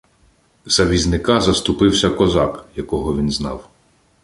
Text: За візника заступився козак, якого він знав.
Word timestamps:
За 0.65 0.85
візника 0.85 1.41
заступився 1.41 2.09
козак, 2.09 2.65
якого 2.75 3.17
він 3.17 3.31
знав. 3.31 3.69